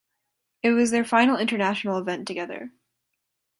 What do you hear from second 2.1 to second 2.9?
together.